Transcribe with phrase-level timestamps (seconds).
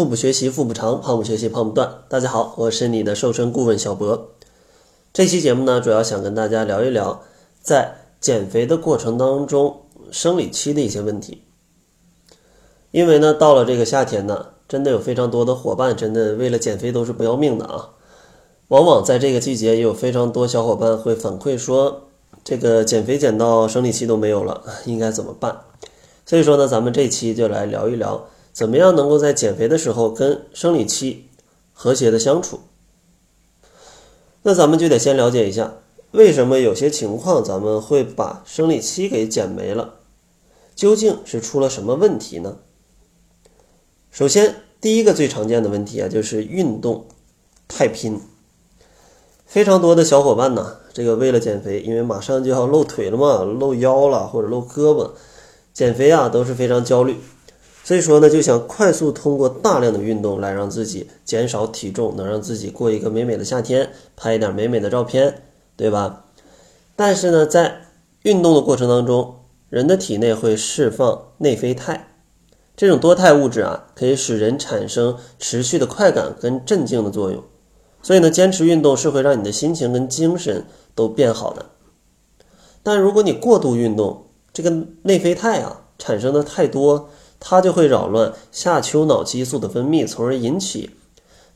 [0.00, 2.04] 腹部学习腹部长，胖不学习胖不断。
[2.08, 4.30] 大家好，我是你的瘦身顾问小博。
[5.12, 7.20] 这期节目呢，主要想跟大家聊一聊
[7.60, 11.42] 在减肥的过程当中生理期的一些问题。
[12.92, 17.90] 因为呢，到了这个夏天呢，真的有非常多的伙伴，真的为了减肥都是不要命的啊。
[18.68, 22.04] 往往在这个季节，也有非常多小伙伴会反馈说，
[22.42, 25.60] 这个减肥减到生理期都没有了，应该怎么办？
[26.24, 28.24] 所以说呢，咱们这期就来聊一聊。
[28.52, 31.28] 怎么样能够在减肥的时候跟生理期
[31.72, 32.60] 和谐的相处？
[34.42, 35.74] 那咱们就得先了解一下，
[36.12, 39.94] 为什么有些情况咱们会把生理期给减没了？
[40.74, 42.56] 究竟是出了什么问题呢？
[44.10, 47.06] 首先，第一个最常见的问题啊，就是运动
[47.68, 48.20] 太拼。
[49.44, 55.10] 非常多的小伙伴呢，这个为了减肥，因为马上就要露腿了嘛，露腰了或者露胳膊，
[55.74, 57.16] 减肥啊都是非常焦虑。
[57.82, 65.42] 所以说呢，就想快速通过大量的运动来让自己减少体重，能让自己过一个美美的夏天，拍一点美美的照片，
[65.76, 66.26] 对吧？
[66.94, 67.80] 但是呢，在
[68.22, 72.06] 运动的过程当中，人的体内会释放内啡肽，
[72.76, 77.42] 这种多肽物质啊，可以使人产生持续的快感跟镇静的作用。
[78.02, 81.66] 所以呢，坚持运动是会让你的心情跟精神都变好的。
[82.84, 84.70] 但如果你过度运动，这个
[85.02, 87.08] 内啡肽啊产生的太多。
[87.42, 90.90] 它就会扰乱下丘脑激素的分泌，从而引起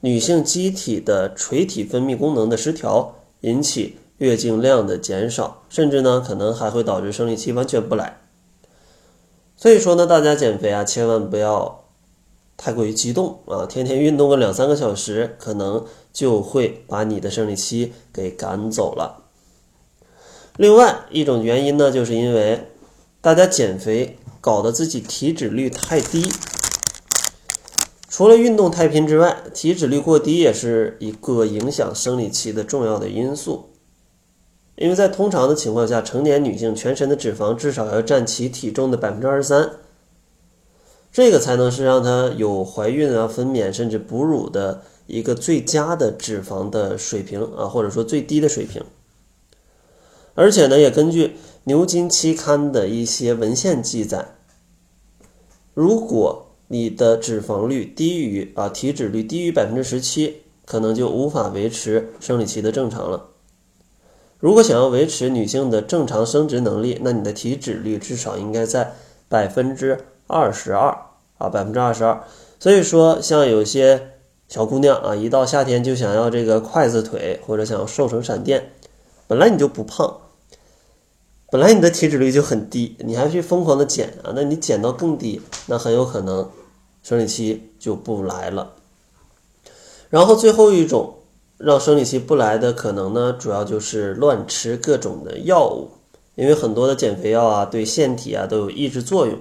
[0.00, 8.18] 女性机体的垂体分泌功能的失调，引起月经量的减少，甚至呢可能还会导致生理期完全不来。
[9.56, 11.84] 所以说呢，大家减肥啊，千万不要
[12.56, 19.24] 太过于激动啊，天天运动个两三个小时，可能就会把你的生理期给赶走了。
[20.56, 22.68] 另外一种原因呢，就是因为
[23.20, 24.16] 大家减肥。
[24.44, 26.30] 搞得自己体脂率太低，
[28.10, 33.70] 除了运动太频之外，体脂率过低也是一个影响生理期的重要的因素。
[34.76, 39.70] 因为在通常的情况下，成年女性全身的脂肪至少要占其体重的百分之二十三，
[41.10, 48.84] 这个才能是让她有怀孕啊、分娩甚至哺乳的一个最佳的脂肪的水平啊，或者说最低的水平。
[50.34, 54.33] 而且呢，也根据牛津期刊的一些文献记载。
[55.74, 63.28] 如果你的脂肪率低于啊体脂率低于百分之十七，可能就无法维持生理期的正常了。
[64.38, 68.94] 如果想要维持女性的正常生殖能力，那你的体脂率至少应该在
[69.28, 70.96] 百分之二十二
[71.38, 72.22] 啊百分之二十二。
[72.58, 74.10] 所以说，像有些
[74.48, 78.72] 小姑娘啊，一到夏天就想要这个筷子腿，或者想要瘦成闪电，
[79.26, 80.20] 本来你就不胖。
[81.54, 84.32] 本来你的体脂率就很低，你还去疯狂的减啊？
[84.34, 86.50] 那你减到更低，那很有可能
[87.04, 88.72] 生理期就不来了。
[90.10, 91.18] 然后最后一种
[91.56, 95.90] 让生理期不来的可能呢，主要就是乱吃各种的药物，
[96.34, 99.38] 因为很多的减肥药啊，对腺体啊都有抑制作用，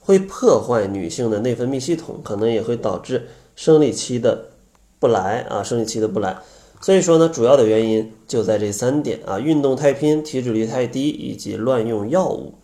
[0.00, 3.26] 会破坏女性的内分泌系统，可能也会导致
[3.56, 4.50] 生理期的
[4.98, 6.36] 不来啊，生理期的不来。
[6.80, 12.54] 所以说呢，主要的原因就在这三点啊：运动太拼、体脂率太低，以及乱用药物。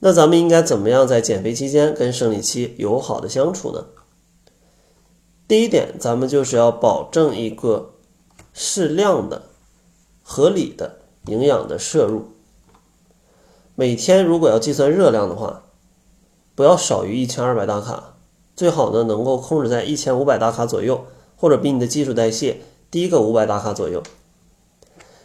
[0.00, 3.86] 那咱们应该怎么样在减肥期间跟生理期友好的相处呢？
[5.48, 7.94] 第一点，咱们就是要保证一个
[8.52, 9.42] 适量的、
[10.22, 12.26] 合理的营养的摄入。
[13.74, 15.64] 每天如果要计算热量的话，
[16.54, 18.16] 不要少于一千二百大卡，
[18.54, 22.60] 最好呢能够控制在一千五百大卡左右，或者比你的基础代谢。
[22.92, 24.02] 低个五百大卡左右，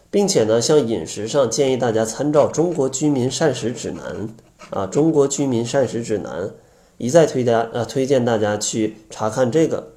[0.10, 4.30] 并且呢，像饮食上建议大家参照《中国居民膳食指南》
[4.78, 6.46] 啊，《中国居民膳食指南》
[6.98, 9.92] 一再推荐啊，推荐大家去查看这个，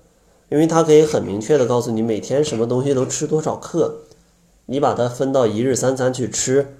[0.49, 3.99] 因为它可以很明确的告诉你每天什么东西都吃多少克，
[4.67, 6.75] 你把它分到一日三餐去吃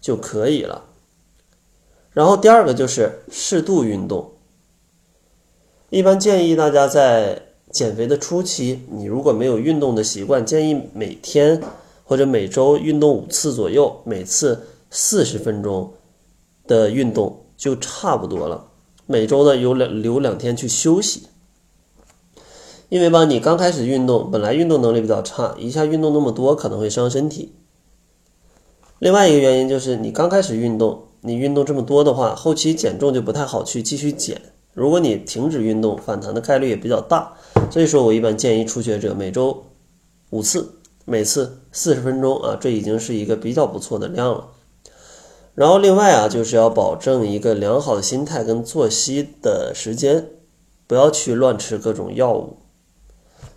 [0.00, 0.84] 就可以了。
[2.12, 4.30] 然后第二个就是适度运动，
[5.90, 7.46] 一般建议大家在。
[7.74, 11.60] 减肥的初期，你如果没有运动的习惯，建议每天
[12.04, 15.92] 或者每周运动五次左右，每次四十分钟
[16.68, 18.68] 的运动就差不多了。
[19.06, 21.24] 每周呢有两留两天去休息，
[22.90, 27.54] 因为吧，你刚开始运动，本来运动能力比较差，一下运动那么多可能会伤身体。
[29.00, 34.40] 另外一个原因就是你刚开始运动，你运动这么多的话，后期减重就不太好去继续减。
[34.74, 37.32] 如果你停止运动，反弹的概率也比较大。
[37.70, 39.64] 所以说我一般建议初学者每周
[40.30, 40.68] 五次，
[41.04, 44.48] 每次四十分钟啊，这已经是一个比较不错的量了。
[45.54, 50.26] 然后另外啊，就是要保证一个良好的心态跟作息的时间，
[50.88, 52.58] 不要去乱吃各种药物，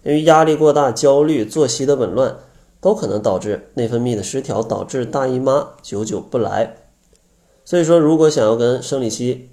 [0.03, 2.37] 因为压力过大、焦虑、作息的紊乱，
[2.79, 6.77] 都可能导致内分泌的失调，导致大姨妈久久不来。
[7.65, 9.49] 所以说，如果想要跟生理期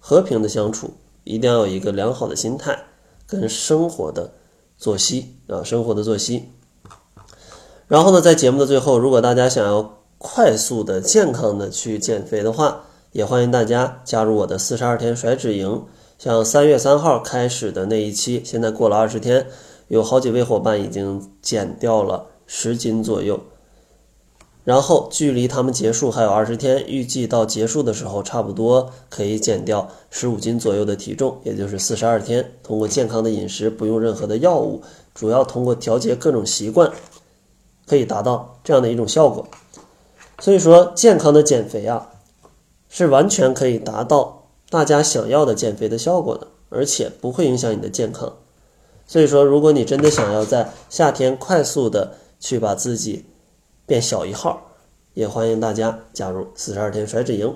[0.00, 2.86] 和平的相处，一定要有一个良好的心态
[3.28, 4.32] 跟生活的
[4.76, 6.48] 作息啊，生活的作息。
[7.86, 15.84] 然后呢，在节目的最后，如果大家想要快速的、健康的去减肥的话，也欢迎大家加入我的四十二天甩脂营。
[16.18, 19.46] 像三月三号开始的那一期，现在过了二十天，
[19.88, 23.40] 有好几位伙伴已经减掉了十斤左右。
[24.62, 32.52] 然后距离他们结束还有二十天，预计到结束的时候，差不多可以减掉十五斤左右的体重，也就是四十二天。
[32.62, 34.82] 通过健康的饮食，不用任何的药物，
[35.14, 36.92] 主要通过调节各种习惯，
[37.86, 39.46] 可以达到这样的一种效果。
[40.40, 42.10] 所以说，健康的减肥啊，
[42.88, 48.36] 是完全可以达到大家想要的减肥的效果的，而且不会影响你的健康。
[49.06, 53.24] 所以说，如果你真的想要在夏天快速的去把自己
[53.90, 54.70] 变小一号，
[55.14, 57.52] 也欢迎大家加入四十二天甩脂营。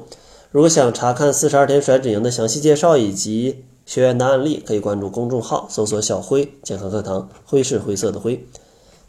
[0.51, 8.45] 如果想查看四十二天甩脂营的详细介绍以及学员的案例，可以关注公众号，搜索“小辉健康课堂”，灰是灰色的灰。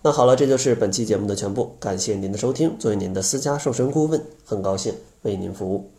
[0.04, 2.78] 那好了，这就是本期节目的全部，感谢您的收听。
[2.78, 4.94] 作为您的私家瘦身顾问，很高兴
[5.24, 5.90] 为您服务。